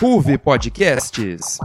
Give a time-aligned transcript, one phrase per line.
[0.00, 1.58] Ruve Podcasts.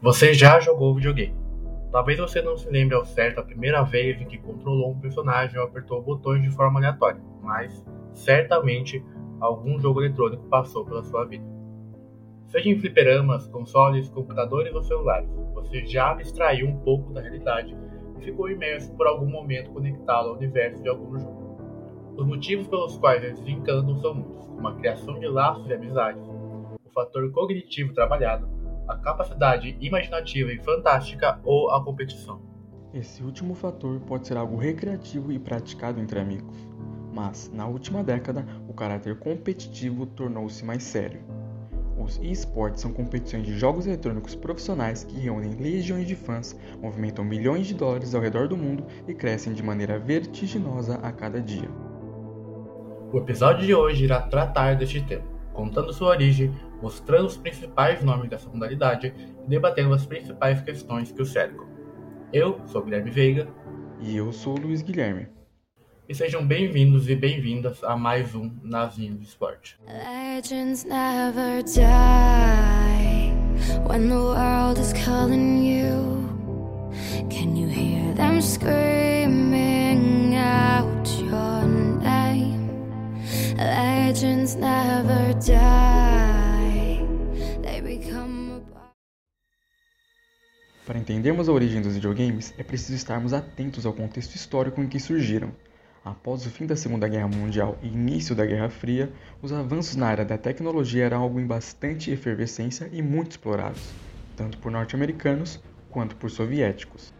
[0.00, 1.34] Você já jogou videogame?
[1.90, 5.58] Talvez você não se lembre ao certo a primeira vez em que controlou um personagem
[5.58, 9.04] ou apertou botões de forma aleatória, mas certamente
[9.40, 11.57] algum jogo eletrônico passou pela sua vida.
[12.48, 17.76] Seja em fliperamas, consoles, computadores ou celulares, você já abstraiu um pouco da realidade
[18.18, 21.58] e ficou imerso por algum momento conectado ao universo de algum jogo.
[22.16, 25.74] Os motivos pelos quais eles se encantam são muitos, como a criação de laços de
[25.74, 28.48] amizades, o fator cognitivo trabalhado,
[28.88, 32.40] a capacidade imaginativa e fantástica ou a competição.
[32.94, 36.56] Esse último fator pode ser algo recreativo e praticado entre amigos,
[37.12, 41.37] mas na última década o caráter competitivo tornou-se mais sério.
[42.08, 47.66] Os esportes são competições de jogos eletrônicos profissionais que reúnem legiões de fãs, movimentam milhões
[47.66, 51.68] de dólares ao redor do mundo e crescem de maneira vertiginosa a cada dia.
[53.12, 56.50] O episódio de hoje irá tratar deste tema, contando sua origem,
[56.80, 59.12] mostrando os principais nomes dessa modalidade
[59.44, 61.66] e debatendo as principais questões que o cercam.
[62.32, 63.48] Eu sou Guilherme Veiga.
[64.00, 65.28] E eu sou Luiz Guilherme.
[66.08, 69.78] E sejam bem-vindos e bem-vindas a mais um Nazinho do Esporte.
[69.86, 73.30] Legends never die
[73.86, 76.24] when the world is calling you.
[77.28, 81.66] Can you hear them screaming out your
[82.00, 82.70] name?
[83.58, 87.04] Legends never die.
[87.60, 88.62] They become
[90.86, 94.98] Para entendermos a origem dos videogames, é preciso estarmos atentos ao contexto histórico em que
[94.98, 95.52] surgiram
[96.04, 100.06] Após o fim da Segunda Guerra Mundial e início da Guerra Fria, os avanços na
[100.06, 103.92] área da tecnologia eram algo em bastante efervescência e muito explorados,
[104.36, 107.12] tanto por norte-americanos quanto por soviéticos.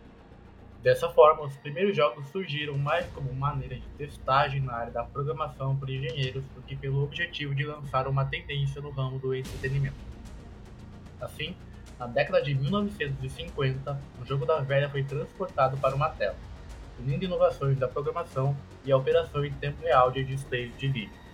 [0.82, 5.76] Dessa forma, os primeiros jogos surgiram mais como maneira de testagem na área da programação
[5.76, 9.96] por engenheiros do que pelo objetivo de lançar uma tendência no ramo do entretenimento.
[11.20, 11.56] Assim,
[11.98, 16.36] na década de 1950, o jogo da velha foi transportado para uma tela
[16.98, 21.28] unindo inovações da programação e a operação em tempo real de displays de vídeo.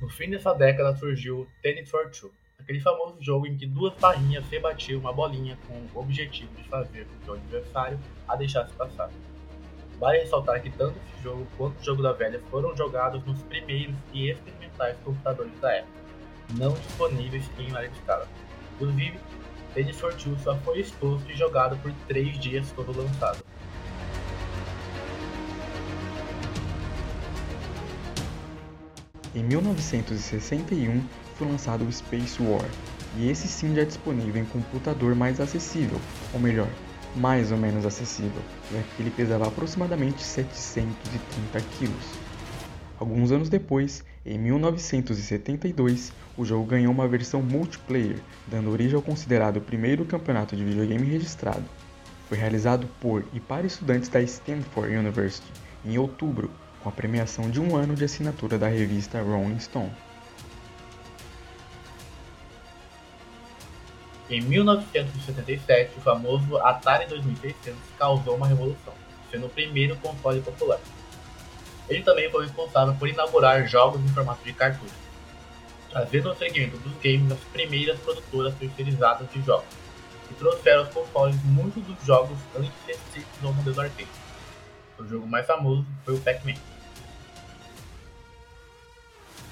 [0.00, 4.44] No fim dessa década surgiu Tennis for Two, aquele famoso jogo em que duas barrinhas
[4.48, 9.10] rebatiam uma bolinha com o objetivo de fazer com que o adversário a deixasse passar.
[9.98, 13.94] Vale ressaltar que tanto esse jogo quanto o jogo da velha foram jogados nos primeiros
[14.12, 16.00] e experimentais computadores da época,
[16.58, 18.28] não disponíveis em larga escala.
[18.74, 19.18] Inclusive,
[19.74, 23.44] Tennis for Two só foi exposto e jogado por 3 dias quando lançado.
[29.34, 31.02] Em 1961
[31.36, 32.68] foi lançado o Space War,
[33.16, 35.98] e esse sim já é disponível em computador mais acessível,
[36.34, 36.68] ou melhor,
[37.16, 41.90] mais ou menos acessível, já que ele pesava aproximadamente 730 kg.
[43.00, 49.62] Alguns anos depois, em 1972, o jogo ganhou uma versão multiplayer, dando origem ao considerado
[49.62, 51.64] primeiro campeonato de videogame registrado.
[52.28, 55.50] Foi realizado por e para estudantes da Stanford University
[55.86, 56.50] em outubro
[56.82, 59.92] com a premiação de um ano de assinatura da revista Rolling Stone.
[64.28, 68.94] Em 1977, o famoso Atari 2600 causou uma revolução,
[69.30, 70.80] sendo o primeiro console popular.
[71.88, 74.94] Ele também foi responsável por inaugurar jogos em formato de cartucho,
[75.90, 79.66] trazendo ao segmento dos games as primeiras produtoras terceirizadas de jogos,
[80.30, 84.08] e trouxeram aos consoles muitos dos jogos antes restritos no modelo arcade.
[84.98, 86.71] O jogo mais famoso foi o Pac-Man.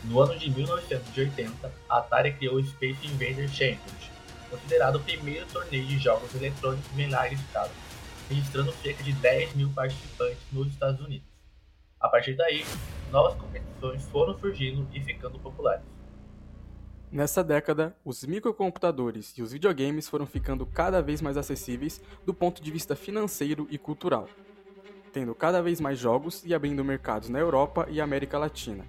[0.04, 4.12] No ano de 1980, a Atari criou o Space Invader Championship,
[4.48, 7.70] considerado o primeiro torneio de jogos eletrônicos em larga escala,
[8.28, 11.28] registrando cerca de 10 mil participantes nos Estados Unidos.
[12.00, 12.64] A partir daí,
[13.12, 15.84] novas competições foram surgindo e ficando populares.
[17.12, 22.62] Nessa década, os microcomputadores e os videogames foram ficando cada vez mais acessíveis do ponto
[22.62, 24.28] de vista financeiro e cultural,
[25.12, 28.86] tendo cada vez mais jogos e abrindo mercados na Europa e América Latina.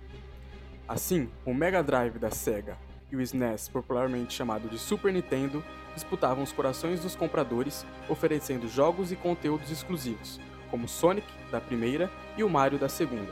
[0.92, 2.78] Assim, o Mega Drive da Sega
[3.10, 9.10] e o SNES, popularmente chamado de Super Nintendo, disputavam os corações dos compradores, oferecendo jogos
[9.10, 10.38] e conteúdos exclusivos,
[10.70, 13.32] como Sonic, da primeira, e o Mario, da segunda.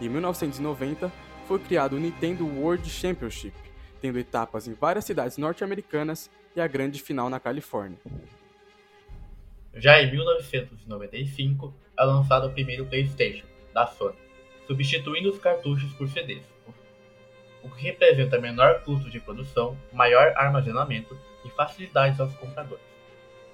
[0.00, 1.12] Em 1990,
[1.46, 3.54] foi criado o Nintendo World Championship,
[4.00, 7.98] tendo etapas em várias cidades norte-americanas e a grande final na Califórnia.
[9.74, 13.44] Já em 1995, é lançado o primeiro PlayStation,
[13.74, 14.16] da Sony,
[14.66, 16.55] substituindo os cartuchos por CDs.
[17.66, 22.84] O que representa menor custo de produção, maior armazenamento e facilidades aos compradores.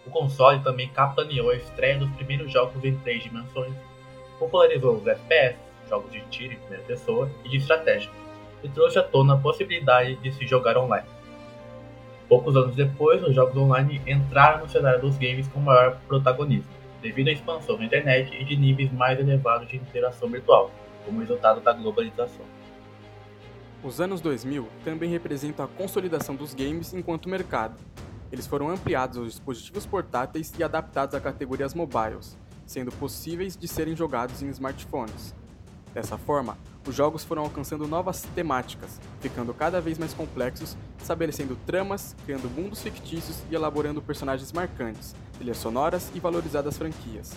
[0.06, 3.74] O console também capitaneou a estreia dos primeiros jogos em três dimensões,
[4.38, 5.56] popularizou os FPS,
[5.88, 8.10] jogos de tiro em primeira pessoa e de estratégia,
[8.62, 11.06] e trouxe à tona a possibilidade de se jogar online.
[12.28, 16.70] Poucos anos depois, os jogos online entraram no cenário dos games com maior protagonismo,
[17.00, 20.70] devido à expansão da internet e de níveis mais elevados de interação virtual,
[21.04, 22.44] como resultado da globalização.
[23.84, 27.74] Os anos 2000 também representam a consolidação dos games enquanto mercado.
[28.30, 33.96] Eles foram ampliados aos dispositivos portáteis e adaptados a categorias mobiles, sendo possíveis de serem
[33.96, 35.34] jogados em smartphones.
[35.92, 36.56] Dessa forma,
[36.86, 42.82] os jogos foram alcançando novas temáticas, ficando cada vez mais complexos, estabelecendo tramas, criando mundos
[42.82, 47.32] fictícios e elaborando personagens marcantes, trilhas sonoras e valorizadas franquias.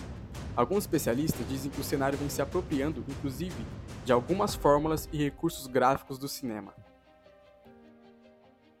[0.56, 3.66] Alguns especialistas dizem que o cenário vem se apropriando, inclusive,
[4.06, 6.72] de algumas fórmulas e recursos gráficos do cinema.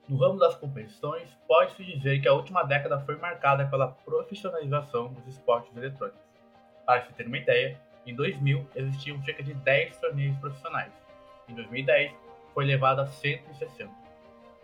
[0.08, 5.26] No ramo das competições, pode-se dizer que a última década foi marcada pela profissionalização dos
[5.26, 6.20] esportes eletrônicos.
[6.86, 7.76] Para se ter uma ideia,
[8.06, 10.92] em 2000 existiam cerca de 10 torneios profissionais.
[11.48, 12.14] Em 2010,
[12.54, 13.90] foi elevado a 160.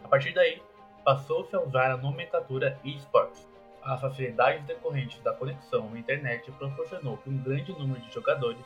[0.04, 0.62] A partir daí,
[1.04, 3.48] passou-se a usar a nomenclatura eSports.
[3.82, 8.64] As facilidades decorrentes da conexão à internet proporcionou que um grande número de jogadores,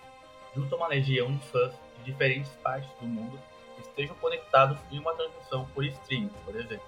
[0.55, 3.39] junto a uma legião de fãs de diferentes partes do mundo,
[3.79, 6.87] estejam conectados em uma transmissão por streaming, por exemplo.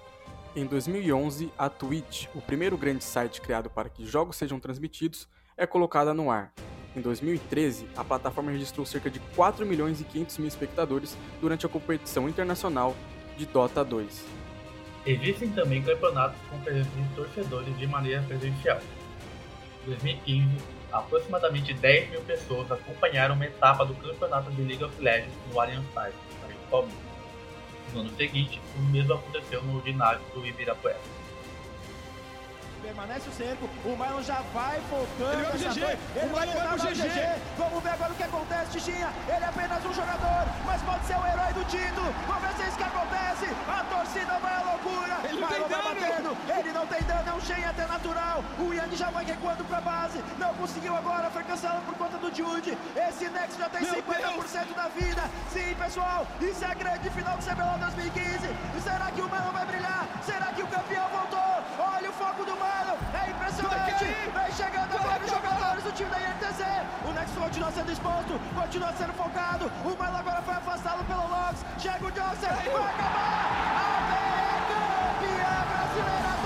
[0.55, 5.67] Em 2011, a Twitch, o primeiro grande site criado para que jogos sejam transmitidos, é
[5.67, 6.51] colocada no ar.
[6.95, 11.69] Em 2013, a plataforma registrou cerca de 4 milhões e 500 mil espectadores durante a
[11.69, 12.95] competição internacional
[13.37, 14.25] de Dota 2.
[15.05, 18.79] Existem também campeonatos com presença de torcedores de maneira presencial.
[19.83, 20.57] Em 2015,
[20.91, 25.85] aproximadamente 10 mil pessoas acompanharam uma etapa do campeonato de League of Legends no Allianz
[25.93, 27.09] Parque, na Palmeiras.
[27.93, 30.99] No ano seguinte, o mesmo aconteceu no ginásio do Ibirapuera.
[32.81, 35.33] Permanece o cerco, o Marlon já vai focando.
[35.33, 35.81] Ele vai pro GG,
[36.15, 37.41] ele vai pro GG.
[37.57, 39.09] Vamos ver agora o que acontece, Tichinha.
[39.27, 42.07] Ele é apenas um jogador, mas pode ser o herói do título.
[42.27, 43.45] Vamos ver se é isso que acontece.
[43.67, 45.15] A torcida vai à loucura.
[45.23, 45.83] Ele não tem vai dano.
[45.83, 46.37] batendo.
[46.57, 48.43] Ele não tem dano, é um Shen até natural.
[48.59, 50.23] O Yang já vai recuando pra base.
[50.37, 52.77] Não conseguiu agora, foi cancelado por conta do Jude.
[52.95, 55.21] Esse Nex já tem Meu 50% da vida.
[55.51, 58.47] Sim, pessoal, isso é a grande final do CBLOL 2015.
[67.49, 69.65] Continua sendo exposto, continua sendo focado.
[69.83, 71.65] O Marlon agora foi afastado pelo Logs.
[71.81, 73.75] Chega o Johnson, vai acabar.
[73.75, 76.37] A campeã brasileira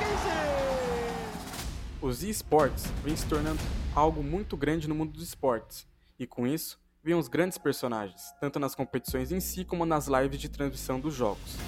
[0.00, 2.00] 2015.
[2.00, 3.60] Os esportes vêm se tornando
[3.94, 5.86] algo muito grande no mundo dos esportes,
[6.18, 10.40] e com isso vêm os grandes personagens, tanto nas competições em si como nas lives
[10.40, 11.58] de transmissão dos jogos.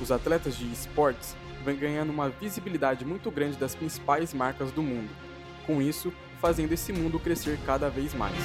[0.00, 5.10] Os atletas de esportes vêm ganhando uma visibilidade muito grande das principais marcas do mundo,
[5.64, 6.12] com isso
[6.44, 8.36] fazendo esse mundo crescer cada vez mais.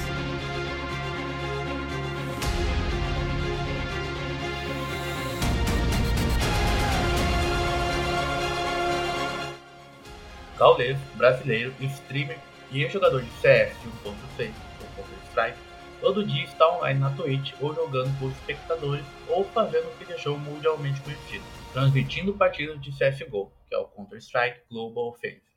[10.56, 12.38] Gaules, brasileiro, streamer
[12.72, 14.50] e ex-jogador de CS de 1.6
[14.80, 15.58] ou Counter-Strike,
[16.00, 20.06] todo dia está online na Twitch ou jogando com os espectadores ou fazendo o que
[20.06, 21.44] deixou mundialmente conhecido,
[21.74, 25.49] transmitindo partidas de CSGO, que é o Counter-Strike Global Offensive.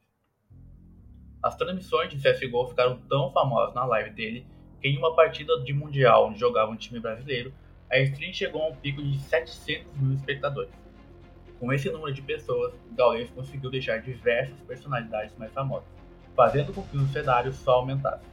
[1.43, 4.45] As transmissões de CSGO ficaram tão famosas na live dele
[4.81, 7.53] que em uma partida de Mundial onde jogava um time brasileiro,
[7.91, 10.71] a stream chegou a um pico de 700 mil espectadores.
[11.59, 15.87] Com esse número de pessoas, Gaules conseguiu deixar diversas personalidades mais famosas,
[16.35, 18.25] fazendo com que o cenário só aumentasse.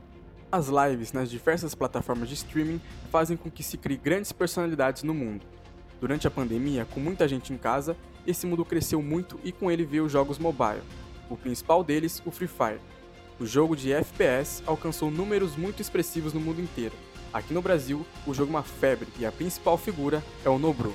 [0.52, 5.14] As lives nas diversas plataformas de streaming fazem com que se crie grandes personalidades no
[5.14, 5.44] mundo.
[6.00, 9.84] Durante a pandemia, com muita gente em casa, esse mundo cresceu muito e com ele
[9.84, 10.82] veio os jogos mobile.
[11.28, 12.80] O principal deles, o Free Fire.
[13.40, 16.92] O jogo de FPS alcançou números muito expressivos no mundo inteiro.
[17.32, 20.94] Aqui no Brasil, o jogo é uma febre e a principal figura é o Nobru.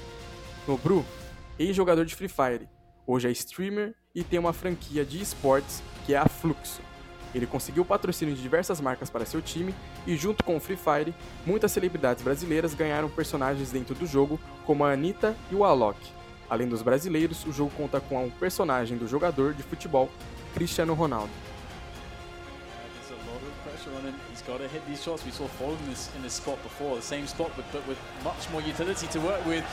[0.67, 1.03] Nobru,
[1.57, 2.69] ex-jogador de Free Fire,
[3.07, 6.81] hoje é streamer e tem uma franquia de esportes que é a Fluxo.
[7.33, 9.73] Ele conseguiu patrocínio de diversas marcas para seu time
[10.05, 11.15] e, junto com o Free Fire,
[11.47, 15.97] muitas celebridades brasileiras ganharam personagens dentro do jogo, como a Anitta e o Alok.
[16.47, 20.11] Além dos brasileiros, o jogo conta com um personagem do jogador de futebol,
[20.53, 21.44] Cristiano Ronaldo.
[23.85, 24.19] Pressure on him.
[24.29, 25.25] He's got to hit these shots.
[25.25, 27.97] We saw Foden in this, in this spot before, the same spot, but, but with
[28.23, 29.63] much more utility to work with.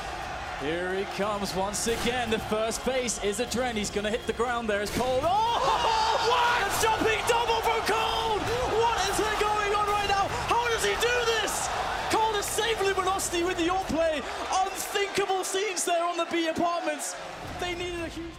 [0.61, 2.31] Here he comes once again.
[2.31, 3.79] The first base is a trend.
[3.79, 5.23] He's going to hit the ground there as Cold.
[5.25, 5.29] Oh,
[6.31, 6.63] what?
[6.63, 8.41] A jumping double from Cold!
[8.79, 10.29] What is going on right now?
[10.47, 11.69] How does he do this?
[12.11, 14.23] Cold is save Luminosity with the all play.
[14.55, 15.43] Unthinkable.
[15.43, 17.17] scenes there on the B apartments.
[17.59, 18.33] They needed a huge.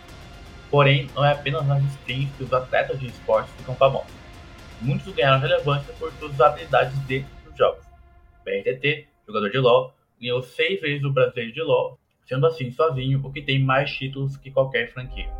[0.71, 4.22] Porém, não é apenas um nas streams que os atletas de esportes ficam famosos.
[4.83, 7.85] Muitos ganharam relevância por suas habilidades dentro dos jogos.
[8.43, 13.31] BRTT, jogador de LoL, ganhou seis vezes o brasileiro de LoL, sendo assim sozinho o
[13.31, 15.31] que tem mais títulos que qualquer franquia.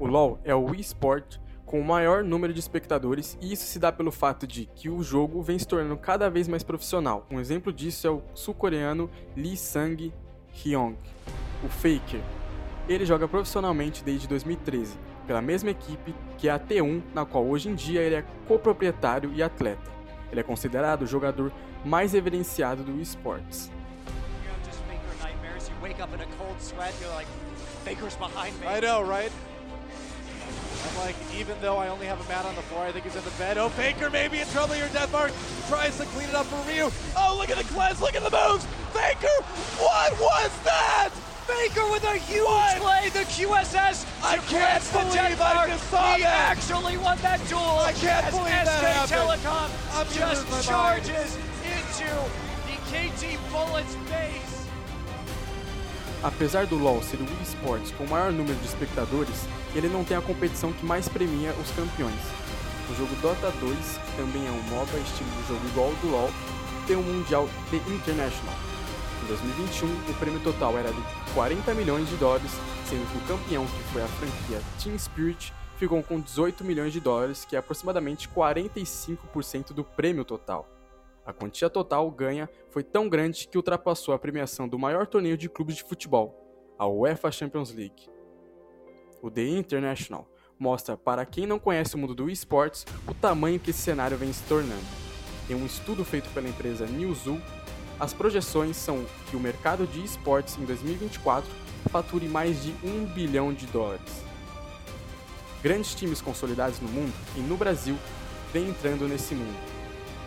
[0.00, 3.92] O LoL é o eSport com o maior número de espectadores e isso se dá
[3.92, 7.26] pelo fato de que o jogo vem se tornando cada vez mais profissional.
[7.30, 10.96] Um exemplo disso é o sul-coreano Lee Sang-hyong,
[11.62, 12.22] o Faker.
[12.88, 14.96] Ele joga profissionalmente desde 2013,
[15.26, 19.30] pela mesma equipe que é a T1, na qual hoje em dia ele é coproprietário
[19.34, 19.90] e atleta.
[20.32, 21.52] Ele é considerado o jogador
[21.84, 23.70] mais evidenciado do esportes.
[28.66, 29.02] I know,
[30.98, 33.24] like, even though I only have a mat on the floor, I think he's in
[33.24, 33.58] the bed.
[33.58, 34.86] Oh, Faker maybe in trouble here.
[34.88, 35.32] Deathmark
[35.68, 36.90] tries to clean it up for Ryu.
[37.16, 38.66] Oh, look at the cleanse, look at the moves.
[38.92, 39.38] Faker,
[39.78, 41.10] what was that?
[41.48, 42.76] Faker with a huge What?
[42.76, 46.50] play, the QSS I can't believe I just saw he that.
[46.58, 49.40] actually won that duel I can't as believe SK that happened.
[49.40, 51.04] Telecom I'm just lose my mind.
[51.06, 52.10] charges into
[52.68, 54.57] the KT Bullets base.
[56.22, 60.16] Apesar do LoL ser o esportes com o maior número de espectadores, ele não tem
[60.16, 62.20] a competição que mais premia os campeões.
[62.90, 66.10] O jogo Dota 2, que também é um MOBA estilo de jogo igual ao do
[66.10, 66.30] LoL,
[66.88, 68.54] tem o Mundial The International.
[69.22, 71.02] Em 2021, o prêmio total era de
[71.34, 72.50] 40 milhões de dólares,
[72.88, 76.98] sendo que o campeão, que foi a franquia Team Spirit, ficou com 18 milhões de
[76.98, 80.68] dólares, que é aproximadamente 45% do prêmio total.
[81.28, 85.46] A quantia total ganha foi tão grande que ultrapassou a premiação do maior torneio de
[85.46, 86.34] clubes de futebol,
[86.78, 88.08] a UEFA Champions League.
[89.20, 90.26] O The International
[90.58, 94.32] mostra para quem não conhece o mundo do esportes o tamanho que esse cenário vem
[94.32, 94.86] se tornando.
[95.50, 97.38] Em um estudo feito pela empresa Newzoo,
[98.00, 101.46] as projeções são que o mercado de esportes em 2024
[101.90, 104.24] fature mais de 1 bilhão de dólares.
[105.62, 107.98] Grandes times consolidados no mundo e no Brasil
[108.50, 109.67] vêm entrando nesse mundo.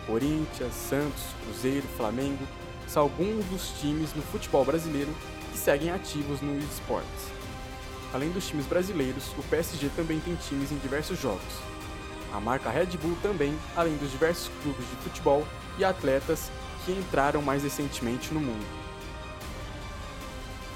[0.06, 2.46] Corinthians, Santos, Cruzeiro, Flamengo
[2.86, 5.12] são alguns dos times no futebol brasileiro
[5.50, 7.32] que seguem ativos no esportes.
[8.12, 11.54] Além dos times brasileiros, o PSG também tem times em diversos jogos.
[12.32, 15.46] A marca Red Bull também, além dos diversos clubes de futebol
[15.78, 16.50] e atletas
[16.84, 18.66] que entraram mais recentemente no mundo.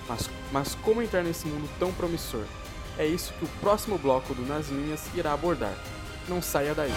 [0.09, 2.45] Mas, mas como entrar nesse mundo tão promissor?
[2.99, 5.75] É isso que o próximo bloco do Nas Linhas irá abordar.
[6.29, 6.93] Não saia daí.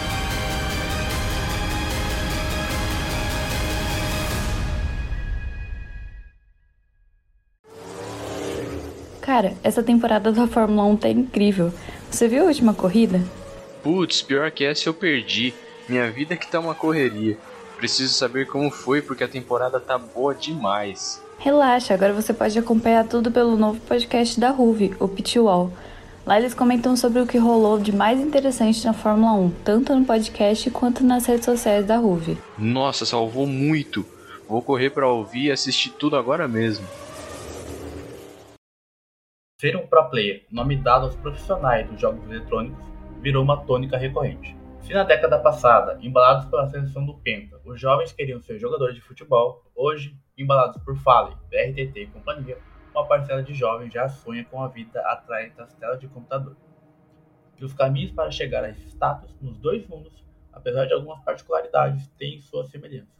[9.40, 11.72] Cara, essa temporada da Fórmula 1 tá incrível.
[12.10, 13.22] Você viu a última corrida?
[13.82, 15.54] Putz, pior que essa eu perdi.
[15.88, 17.38] Minha vida que tá uma correria.
[17.78, 21.22] Preciso saber como foi porque a temporada tá boa demais.
[21.38, 25.72] Relaxa, agora você pode acompanhar tudo pelo novo podcast da Ruve, o Pitwall.
[26.26, 30.04] Lá eles comentam sobre o que rolou de mais interessante na Fórmula 1, tanto no
[30.04, 32.36] podcast quanto nas redes sociais da Ruve.
[32.58, 34.04] Nossa, salvou muito.
[34.46, 36.84] Vou correr pra ouvir e assistir tudo agora mesmo.
[39.60, 42.82] Ser um pro player, nome dado aos profissionais dos jogos eletrônicos,
[43.20, 44.56] virou uma tônica recorrente.
[44.80, 49.02] Se na década passada, embalados pela seleção do Penta, os jovens queriam ser jogadores de
[49.02, 52.56] futebol, hoje, embalados por Fale, BRTT e companhia,
[52.94, 56.56] uma parcela de jovens já sonha com a vida atrás das telas de computador.
[57.58, 60.24] E os caminhos para chegar a esse status nos dois mundos,
[60.54, 63.12] apesar de algumas particularidades, têm suas semelhanças.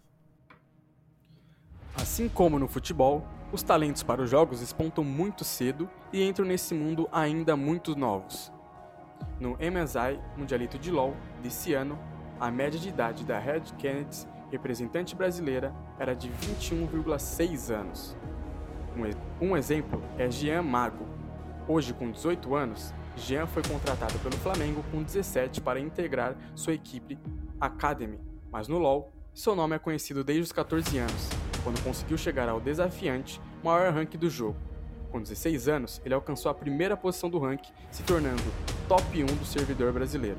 [1.97, 6.75] Assim como no futebol, os talentos para os jogos espontam muito cedo e entram nesse
[6.75, 8.53] mundo ainda muito novos.
[9.39, 11.99] No MSI Mundialito de LoL desse ano,
[12.39, 18.17] a média de idade da Red Kennedy, representante brasileira, era de 21,6 anos.
[18.97, 21.07] Um, um exemplo é Jean Mago.
[21.69, 27.19] Hoje, com 18 anos, Jean foi contratado pelo Flamengo com 17 para integrar sua equipe
[27.61, 28.19] Academy,
[28.51, 31.29] mas no LoL, seu nome é conhecido desde os 14 anos,
[31.63, 34.57] quando conseguiu chegar ao desafiante maior rank do jogo.
[35.11, 38.43] Com 16 anos, ele alcançou a primeira posição do ranking, se tornando
[38.89, 40.39] top 1 do servidor brasileiro.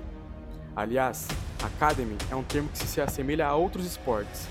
[0.75, 1.27] Aliás,
[1.61, 4.47] Academy é um termo que se assemelha a outros esportes.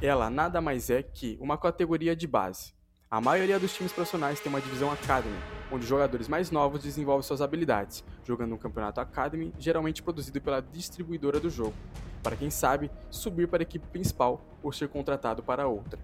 [0.00, 2.72] Ela nada mais é que uma categoria de base.
[3.12, 5.36] A maioria dos times profissionais tem uma divisão Academy,
[5.70, 10.62] onde os jogadores mais novos desenvolvem suas habilidades, jogando um campeonato Academy, geralmente produzido pela
[10.62, 11.74] distribuidora do jogo,
[12.22, 15.98] para quem sabe subir para a equipe principal ou ser contratado para outra.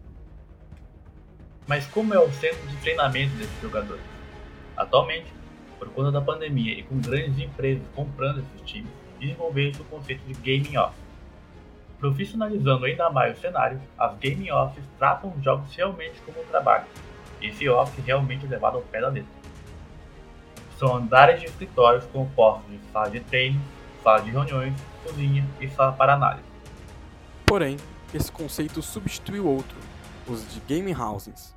[1.67, 4.05] Mas como é o centro de treinamento desses jogadores?
[4.77, 5.33] Atualmente,
[5.79, 10.35] por conta da pandemia e com grandes empresas comprando esses times, desenvolveu-se o conceito de
[10.35, 11.08] Gaming Office.
[11.99, 16.85] Profissionalizando ainda mais o cenário, as Gaming Offices tratam os jogos realmente como um trabalho,
[17.41, 19.31] esse office realmente é levado ao pé da letra.
[20.77, 23.61] São andares de escritórios compostos de sala de treino,
[24.03, 24.75] sala de reuniões,
[25.05, 26.47] cozinha e sala para análise.
[27.47, 27.77] Porém,
[28.13, 29.77] esse conceito substituiu outro,
[30.27, 31.55] os de gaming houses.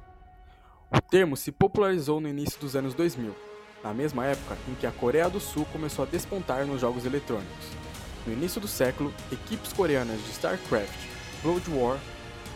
[0.91, 3.35] O termo se popularizou no início dos anos 2000,
[3.83, 7.90] na mesma época em que a Coreia do Sul começou a despontar nos jogos eletrônicos.
[8.25, 10.93] No início do século, equipes coreanas de StarCraft,
[11.41, 11.99] Blood War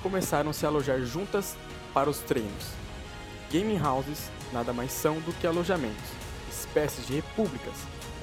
[0.04, 1.56] começaram a se alojar juntas
[1.94, 2.68] para os treinos.
[3.52, 6.10] Gaming houses nada mais são do que alojamentos,
[6.50, 7.74] espécies de repúblicas,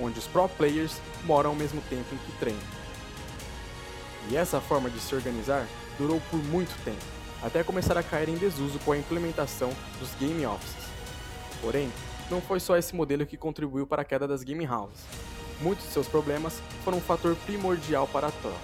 [0.00, 2.62] onde os pro players moram ao mesmo tempo em que treinam.
[4.30, 5.66] E essa forma de se organizar
[5.98, 7.04] durou por muito tempo,
[7.42, 10.84] até começar a cair em desuso com a implementação dos game offices.
[11.60, 11.90] Porém,
[12.30, 15.00] não foi só esse modelo que contribuiu para a queda das game houses.
[15.62, 18.56] Muitos de seus problemas foram um fator primordial para a troca.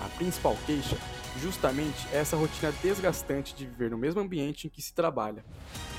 [0.00, 0.96] A principal queixa,
[1.38, 5.44] justamente, é essa rotina desgastante de viver no mesmo ambiente em que se trabalha.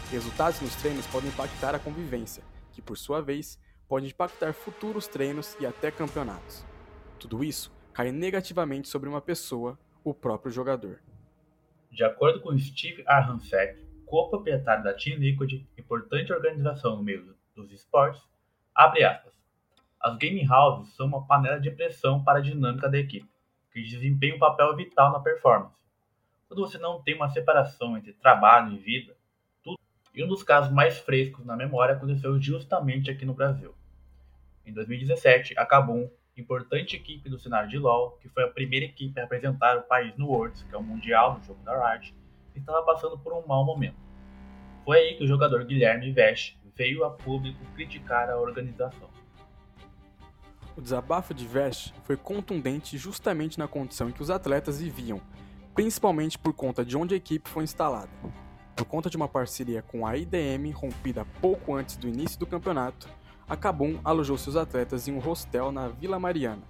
[0.10, 5.56] Resultados nos treinos podem impactar a convivência, que por sua vez pode impactar futuros treinos
[5.60, 6.66] e até campeonatos.
[7.20, 11.00] Tudo isso cai negativamente sobre uma pessoa, o próprio jogador.
[11.92, 18.20] De acordo com Steve Arhansek, co-proprietário da Team Liquid, importante organização no meio dos esportes,
[18.74, 19.43] abre aspas.
[20.04, 23.30] As game houses são uma panela de pressão para a dinâmica da equipe,
[23.72, 25.74] que desempenha um papel vital na performance.
[26.50, 29.16] Quando você não tem uma separação entre trabalho e vida,
[29.64, 29.80] tudo.
[30.14, 33.74] E um dos casos mais frescos na memória aconteceu justamente aqui no Brasil.
[34.66, 39.18] Em 2017, a Kabum importante equipe do cenário de LoL, que foi a primeira equipe
[39.18, 42.14] a representar o país no Worlds, que é o Mundial no jogo da Riot,
[42.54, 43.98] estava passando por um mau momento.
[44.84, 49.10] Foi aí que o jogador Guilherme Vest veio a público criticar a organização.
[50.76, 55.22] O desabafo de Vest foi contundente justamente na condição em que os atletas viviam,
[55.76, 58.10] principalmente por conta de onde a equipe foi instalada.
[58.76, 63.08] Por conta de uma parceria com a IDM rompida pouco antes do início do campeonato,
[63.48, 66.64] a Kabum alojou seus atletas em um hostel na Vila Mariana.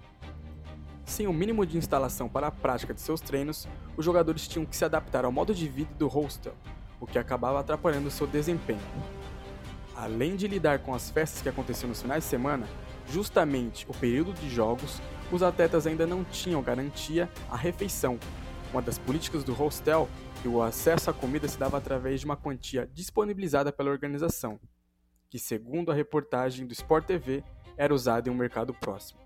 [1.06, 4.76] Sem o mínimo de instalação para a prática de seus treinos, os jogadores tinham que
[4.76, 6.54] se adaptar ao modo de vida do hostel,
[7.00, 8.80] o que acabava atrapalhando seu desempenho.
[9.96, 12.66] Além de lidar com as festas que aconteciam nos finais de semana,
[13.08, 18.18] justamente o período de jogos, os atletas ainda não tinham garantia à refeição.
[18.72, 20.08] Uma das políticas do hostel
[20.42, 24.60] que o acesso à comida se dava através de uma quantia disponibilizada pela organização,
[25.30, 27.42] que, segundo a reportagem do Sport TV,
[27.76, 29.20] era usado em um mercado próximo.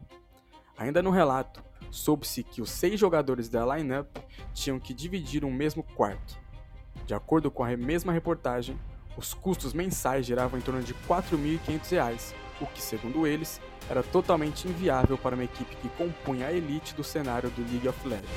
[0.76, 4.16] Ainda no relato, soube-se que os seis jogadores da lineup
[4.54, 6.38] tinham que dividir um mesmo quarto.
[7.04, 8.78] De acordo com a mesma reportagem,
[9.16, 14.66] os custos mensais giravam em torno de R$ 4.500, o que, segundo eles, era totalmente
[14.68, 18.28] inviável para uma equipe que compunha a elite do cenário do League of Legends.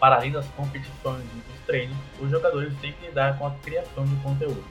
[0.00, 4.04] Para além das competições e dos treinos, os jogadores têm que lidar com a criação
[4.04, 4.64] de conteúdo.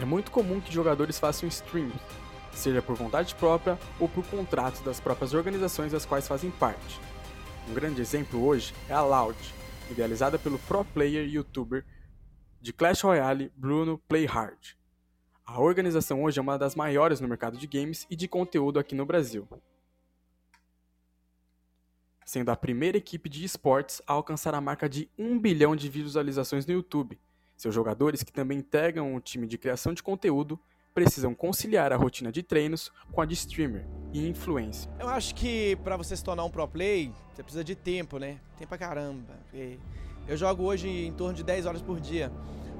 [0.00, 1.94] É muito comum que jogadores façam streams,
[2.52, 7.00] seja por vontade própria ou por contratos das próprias organizações das quais fazem parte.
[7.68, 9.38] Um grande exemplo hoje é a Loud,
[9.90, 11.84] idealizada pelo pro player youtuber
[12.60, 14.76] de Clash Royale Bruno Playhard.
[15.44, 18.94] A organização hoje é uma das maiores no mercado de games e de conteúdo aqui
[18.94, 19.48] no Brasil
[22.26, 26.66] sendo a primeira equipe de esportes a alcançar a marca de 1 bilhão de visualizações
[26.66, 27.18] no YouTube.
[27.56, 30.58] Seus jogadores, que também integram um time de criação de conteúdo,
[30.96, 34.90] precisam conciliar a rotina de treinos com a de streamer e influência.
[34.98, 38.40] Eu acho que para você se tornar um pro play, você precisa de tempo, né?
[38.56, 39.34] Tempo pra caramba.
[40.26, 42.32] Eu jogo hoje em torno de 10 horas por dia.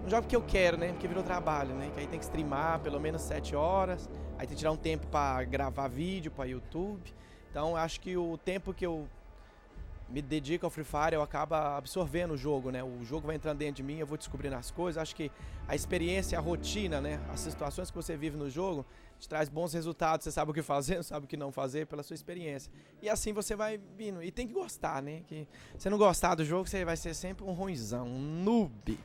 [0.03, 0.93] Não jogo porque eu quero, né?
[0.93, 1.91] Porque virou trabalho, né?
[1.93, 5.07] Que aí tem que streamar pelo menos 7 horas, aí tem que tirar um tempo
[5.09, 7.13] para gravar vídeo para YouTube.
[7.51, 9.07] Então, acho que o tempo que eu
[10.09, 12.83] me dedico ao Free Fire, eu acabo absorvendo o jogo, né?
[12.83, 15.01] O jogo vai entrando dentro de mim, eu vou descobrindo as coisas.
[15.01, 15.31] Acho que
[15.67, 17.21] a experiência, a rotina, né?
[17.33, 18.87] As situações que você vive no jogo
[19.19, 20.25] te traz bons resultados.
[20.25, 22.71] Você sabe o que fazer, sabe o que não fazer pela sua experiência.
[23.03, 24.23] E assim você vai vindo.
[24.23, 25.23] E tem que gostar, né?
[25.27, 28.99] Que você não gostar do jogo, você vai ser sempre um ruizão, um noob.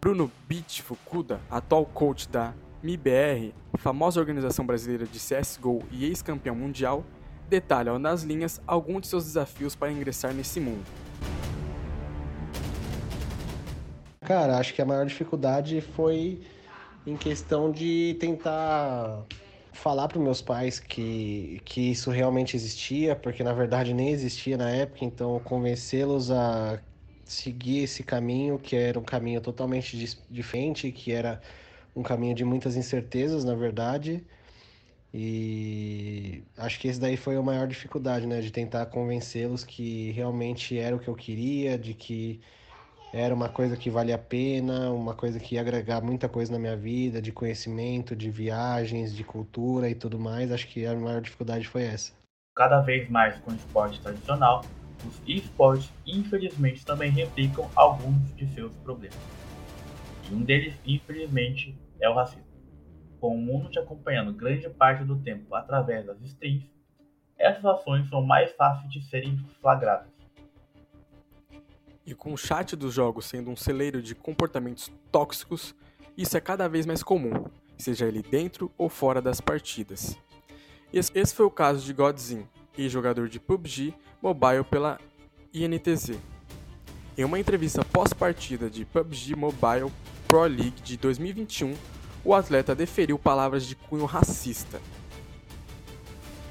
[0.00, 7.04] Bruno Beach Fukuda, atual coach da MIBR, famosa organização brasileira de CSGO e ex-campeão mundial,
[7.52, 10.84] detalham nas linhas alguns de seus desafios para ingressar nesse mundo.
[14.22, 16.40] Cara, acho que a maior dificuldade foi
[17.06, 19.24] em questão de tentar
[19.72, 24.70] falar para meus pais que, que isso realmente existia, porque na verdade nem existia na
[24.70, 26.80] época, então convencê-los a
[27.24, 31.40] seguir esse caminho, que era um caminho totalmente diferente, que era
[31.94, 34.24] um caminho de muitas incertezas, na verdade.
[35.14, 38.40] E acho que esse daí foi a maior dificuldade, né?
[38.40, 42.40] De tentar convencê-los que realmente era o que eu queria, de que
[43.12, 46.58] era uma coisa que valia a pena, uma coisa que ia agregar muita coisa na
[46.58, 50.50] minha vida, de conhecimento, de viagens, de cultura e tudo mais.
[50.50, 52.12] Acho que a maior dificuldade foi essa.
[52.56, 54.64] Cada vez mais com o esporte tradicional,
[55.06, 59.18] os esportes infelizmente também replicam alguns de seus problemas.
[60.30, 62.51] E um deles, infelizmente, é o racismo.
[63.22, 66.68] Com o mundo te acompanhando grande parte do tempo através das streams,
[67.38, 70.08] essas ações são mais fáceis de serem flagradas.
[72.04, 75.72] E com o chat dos jogos sendo um celeiro de comportamentos tóxicos,
[76.16, 77.44] isso é cada vez mais comum,
[77.78, 80.18] seja ele dentro ou fora das partidas.
[80.92, 82.44] Esse foi o caso de Godzin,
[82.76, 84.98] ex-jogador de PUBG Mobile pela
[85.54, 86.18] INTZ.
[87.16, 89.92] Em uma entrevista pós-partida de PUBG Mobile
[90.26, 91.76] Pro League de 2021,
[92.24, 94.80] o atleta deferiu palavras de cunho racista.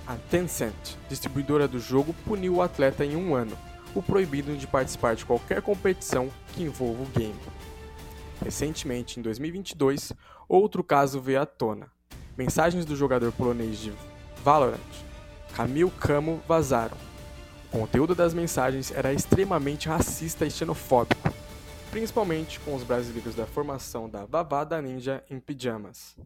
[0.05, 3.57] A Tencent, distribuidora do jogo, puniu o atleta em um ano,
[3.95, 7.39] o proibindo de participar de qualquer competição que envolva o game.
[8.43, 10.13] Recentemente, em 2022,
[10.49, 11.87] outro caso veio à tona.
[12.37, 13.93] Mensagens do jogador polonês de
[14.43, 14.79] Valorant,
[15.53, 16.97] Kamil Kamo, vazaram.
[17.71, 21.31] O conteúdo das mensagens era extremamente racista e xenofóbico,
[21.91, 26.17] principalmente com os brasileiros da formação da Vavada Ninja em pijamas.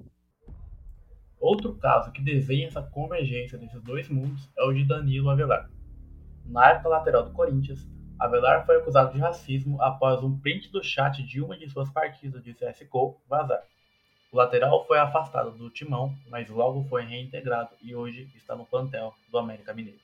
[1.40, 5.70] Outro caso que desenha essa convergência desses dois mundos é o de Danilo Avelar.
[6.46, 7.88] Na época lateral do Corinthians,
[8.20, 12.44] Avelar foi acusado de racismo após um print do chat de uma de suas partidas
[12.44, 13.64] de CSGO vazar.
[14.32, 19.14] O lateral foi afastado do timão, mas logo foi reintegrado e hoje está no plantel
[19.32, 20.00] do América Mineiro.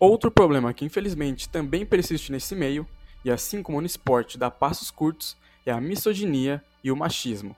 [0.00, 2.86] Outro problema que infelizmente também persiste nesse meio
[3.24, 7.56] e assim como no esporte dá passos curtos, é a misoginia e o machismo.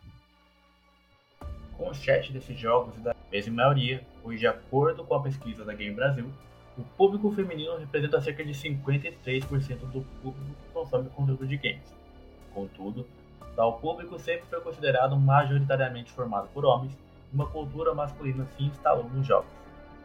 [1.76, 5.64] Com o chat desses jogos e da mesma maioria, pois de acordo com a pesquisa
[5.64, 6.30] da Game Brasil,
[6.78, 11.94] o público feminino representa cerca de 53% do público que consome conteúdo de games.
[12.54, 13.06] Contudo,
[13.56, 16.96] tal público sempre foi considerado majoritariamente formado por homens
[17.32, 19.50] e uma cultura masculina se instalou nos jogos.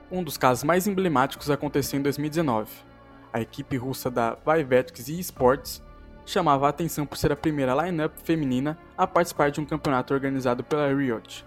[0.10, 2.91] Um dos casos mais emblemáticos aconteceu em 2019
[3.34, 5.82] a equipe russa da Vivetics eSports
[6.26, 10.64] chamava a atenção por ser a primeira lineup feminina a participar de um campeonato organizado
[10.64, 11.46] pela Riot.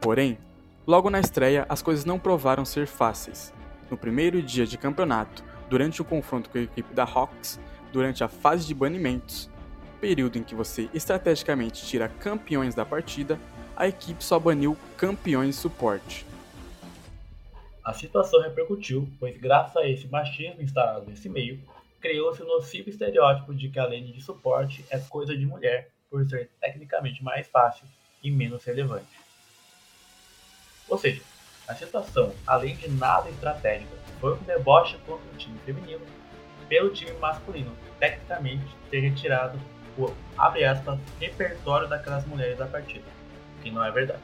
[0.00, 0.38] Porém,
[0.86, 3.52] logo na estreia, as coisas não provaram ser fáceis.
[3.90, 7.60] No primeiro dia de campeonato, durante o confronto com a equipe da Hawks,
[7.92, 9.50] durante a fase de banimentos,
[10.00, 13.38] período em que você estrategicamente tira campeões da partida,
[13.76, 16.26] a equipe só baniu campeões suporte.
[17.84, 21.60] A situação repercutiu, pois graças a esse machismo instalado nesse meio,
[22.00, 26.50] criou-se o nocivo estereótipo de que a de suporte é coisa de mulher, por ser
[26.60, 27.86] tecnicamente mais fácil
[28.22, 29.18] e menos relevante.
[30.88, 31.22] Ou seja,
[31.66, 36.04] a situação, além de nada estratégica, foi um deboche contra o time feminino
[36.68, 39.58] pelo time masculino, tecnicamente ter retirado
[39.98, 43.06] o, abre aspas, repertório daquelas mulheres da partida,
[43.62, 44.22] que não é verdade.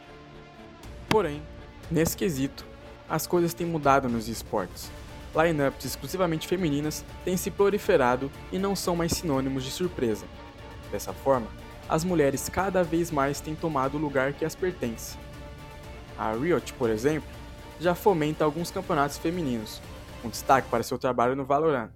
[1.08, 1.42] Porém,
[1.90, 2.67] nesse quesito,
[3.08, 4.90] as coisas têm mudado nos esportes.
[5.34, 10.26] Lineups exclusivamente femininas têm se proliferado e não são mais sinônimos de surpresa.
[10.90, 11.46] Dessa forma,
[11.88, 15.16] as mulheres cada vez mais têm tomado o lugar que as pertence.
[16.18, 17.28] A Riot, por exemplo,
[17.80, 19.80] já fomenta alguns campeonatos femininos,
[20.20, 21.90] com destaque para seu trabalho no Valorant.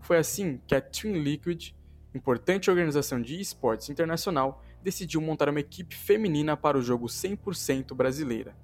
[0.00, 1.72] Foi assim que a Team Liquid,
[2.14, 8.54] importante organização de esportes internacional, decidiu montar uma equipe feminina para o jogo 100% brasileira.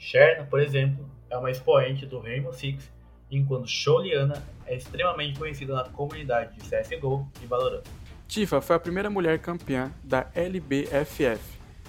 [0.00, 2.90] Sherna, por exemplo, é uma expoente do Rainbow Six,
[3.30, 7.84] enquanto Sholiana é extremamente conhecida na comunidade de CSGO e Valorant.
[8.26, 11.40] Tifa foi a primeira mulher campeã da LBFF,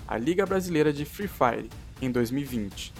[0.07, 1.69] a Liga Brasileira de Free Fire,
[2.01, 2.93] em 2020.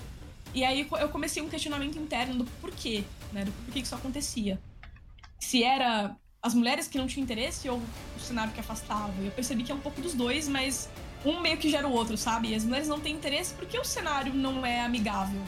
[0.54, 4.60] E aí eu comecei um questionamento interno do porquê, né, do porquê que isso acontecia.
[5.39, 7.78] Se era as mulheres que não tinham interesse ou
[8.15, 9.13] o cenário que afastava.
[9.21, 10.89] Eu percebi que é um pouco dos dois, mas
[11.26, 12.50] um meio que gera o outro, sabe?
[12.50, 15.42] E as mulheres não têm interesse porque o cenário não é amigável.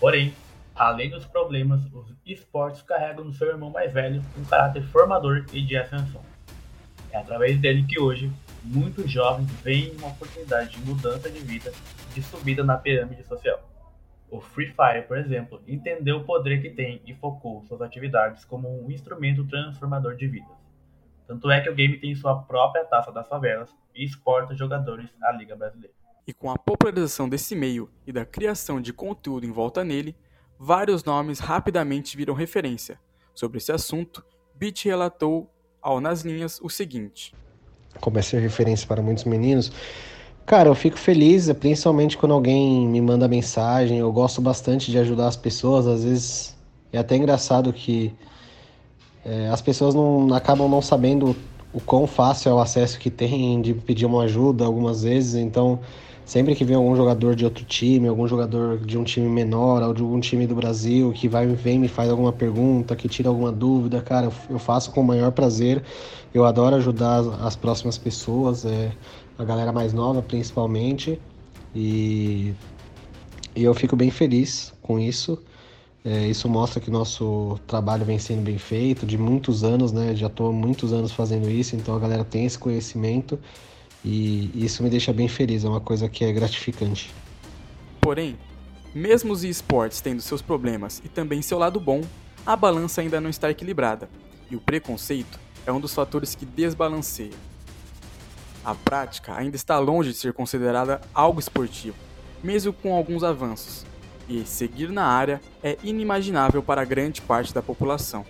[0.00, 0.34] Porém,
[0.74, 5.62] além dos problemas, os esportes carregam no seu irmão mais velho um caráter formador e
[5.62, 6.20] de ascensão.
[7.10, 8.30] É através dele que hoje
[8.62, 11.72] muitos jovens veem uma oportunidade de mudança de vida,
[12.12, 13.58] de subida na pirâmide social.
[14.34, 18.84] O Free Fire, por exemplo, entendeu o poder que tem e focou suas atividades como
[18.84, 20.56] um instrumento transformador de vidas.
[21.24, 25.30] Tanto é que o game tem sua própria taça das favelas e exporta jogadores à
[25.30, 25.94] Liga Brasileira.
[26.26, 30.16] E com a popularização desse meio e da criação de conteúdo em volta nele,
[30.58, 32.98] vários nomes rapidamente viram referência.
[33.36, 35.48] Sobre esse assunto, Beat relatou
[35.80, 37.32] ao Nas Linhas o seguinte:
[38.00, 39.70] Como é ser referência para muitos meninos,
[40.46, 43.98] cara, eu fico feliz, principalmente quando alguém me manda mensagem.
[43.98, 46.54] Eu gosto bastante de ajudar as pessoas, às vezes
[46.92, 48.12] é até engraçado que
[49.24, 51.34] é, as pessoas não acabam não sabendo
[51.72, 55.80] o quão fácil é o acesso que tem de pedir uma ajuda algumas vezes, então
[56.24, 59.92] sempre que vem algum jogador de outro time, algum jogador de um time menor ou
[59.92, 63.50] de algum time do Brasil que vai vem me faz alguma pergunta, que tira alguma
[63.50, 65.82] dúvida, cara, eu faço com o maior prazer.
[66.32, 68.90] Eu adoro ajudar as próximas pessoas, é,
[69.38, 71.20] a galera mais nova principalmente,
[71.74, 72.54] e,
[73.54, 75.42] e eu fico bem feliz com isso.
[76.04, 80.14] É, isso mostra que nosso trabalho vem sendo bem feito, de muitos anos, né?
[80.14, 83.38] Já estou muitos anos fazendo isso, então a galera tem esse conhecimento.
[84.04, 87.10] E isso me deixa bem feliz, é uma coisa que é gratificante.
[88.02, 88.36] Porém,
[88.94, 92.02] mesmo os esportes tendo seus problemas e também seu lado bom,
[92.44, 94.10] a balança ainda não está equilibrada,
[94.50, 97.32] e o preconceito é um dos fatores que desbalanceia.
[98.64, 101.96] A prática ainda está longe de ser considerada algo esportivo,
[102.42, 103.84] mesmo com alguns avanços,
[104.26, 108.24] e seguir na área é inimaginável para grande parte da população.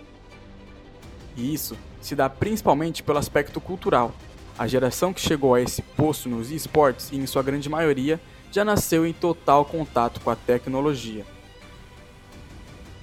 [1.37, 4.13] E isso se dá principalmente pelo aspecto cultural,
[4.57, 8.19] a geração que chegou a esse posto nos esportes, e em sua grande maioria,
[8.51, 11.25] já nasceu em total contato com a tecnologia.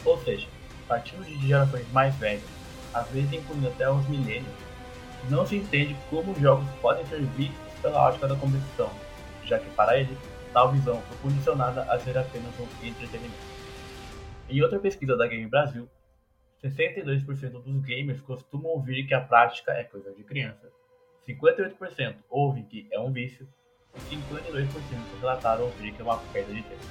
[0.05, 0.47] Ou seja,
[0.87, 2.43] partindo de gerações mais velhas,
[2.93, 4.53] às vezes incluindo até os milênios,
[5.31, 8.91] não se entende como os jogos podem ser vistos pela ótica da competição,
[9.45, 10.17] já que para eles,
[10.53, 13.53] tal visão foi condicionada a ser apenas um entretenimento.
[14.49, 15.89] Em outra pesquisa da Game Brasil,
[16.63, 20.71] 62% dos gamers costumam ouvir que a prática é coisa de criança,
[21.27, 23.49] 58% ouvem que é um vício
[24.11, 24.69] e 52%
[25.21, 26.83] relataram ouvir que é uma perda de tempo.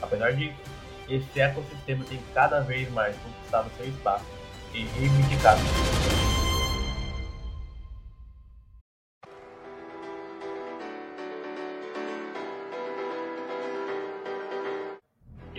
[0.00, 0.58] Apesar disso,
[1.08, 4.26] esse ecossistema tem cada vez mais conquistado seu espaço
[4.72, 5.60] e reivindicado.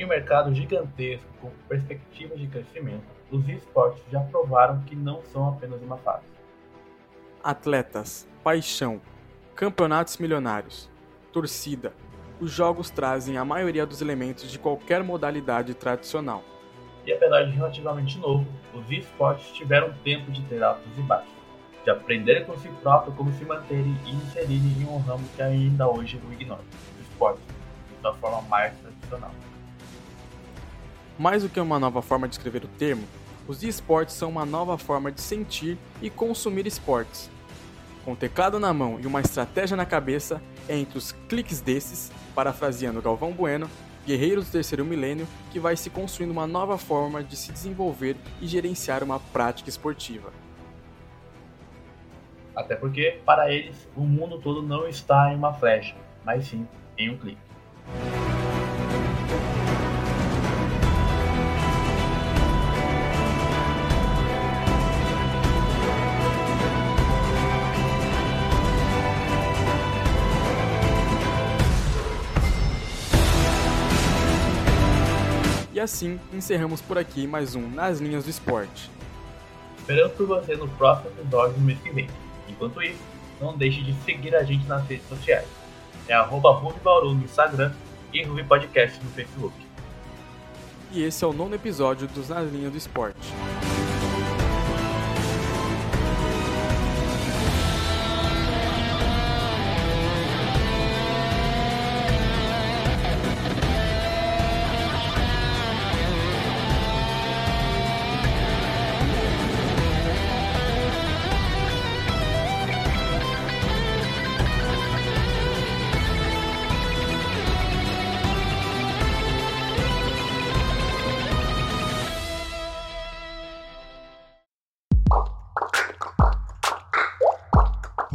[0.05, 5.81] Um mercado gigantesco com perspectivas de crescimento, os esportes já provaram que não são apenas
[5.81, 6.35] uma fase
[7.43, 9.01] atletas, paixão,
[9.55, 10.89] campeonatos milionários,
[11.31, 11.91] torcida.
[12.39, 16.43] Os jogos trazem a maioria dos elementos de qualquer modalidade tradicional.
[17.03, 21.33] E apesar de relativamente novo, os esportes tiveram tempo de ter altos e baixos,
[21.83, 25.87] de aprender com si próprio como se manterem e inserirem em um ramo que ainda
[25.87, 29.31] hoje não ignora, o esporte, de sua forma mais tradicional.
[31.17, 33.07] Mais do que uma nova forma de escrever o termo,
[33.47, 37.29] os esportes são uma nova forma de sentir e consumir esportes,
[38.05, 42.11] com o teclado na mão e uma estratégia na cabeça, é entre os cliques desses,
[42.35, 43.67] parafraseando Galvão Bueno,
[44.05, 48.45] guerreiros do terceiro milênio, que vai se construindo uma nova forma de se desenvolver e
[48.45, 50.31] gerenciar uma prática esportiva.
[52.55, 57.09] Até porque, para eles, o mundo todo não está em uma flecha, mas sim em
[57.09, 57.41] um clique.
[75.95, 78.91] Assim encerramos por aqui mais um Nas Linhas do Esporte.
[79.77, 82.09] Esperamos por você no próximo episódio do mês que vem.
[82.49, 82.99] Enquanto isso,
[83.39, 85.47] não deixe de seguir a gente nas redes sociais.
[86.09, 86.51] É arroba
[86.83, 87.71] Bauru no Instagram
[88.11, 89.55] e Ruby Podcast no Facebook.
[90.91, 93.33] E esse é o nono episódio dos Nas Linhas do Esporte.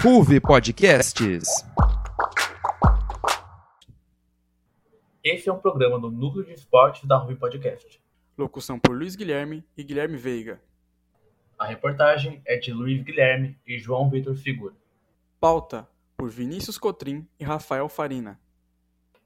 [0.02, 1.44] Ruve Podcasts.
[5.22, 8.00] Esse é um programa do Núcleo de Esportes da Ruve Podcast.
[8.38, 10.58] Locução por Luiz Guilherme e Guilherme Veiga.
[11.58, 14.74] A reportagem é de Luiz Guilherme e João Vitor Figura.
[15.38, 15.86] Pauta
[16.16, 18.40] por Vinícius Cotrim e Rafael Farina.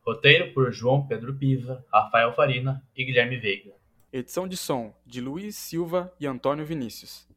[0.05, 3.75] Roteiro por João Pedro Pisa, Rafael Farina e Guilherme Veiga.
[4.13, 7.33] Edição de som de Luiz Silva e Antônio Vinícius.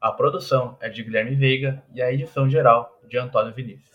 [0.00, 3.88] A produção é de Guilherme Veiga e a edição geral de Antônio Vinícius.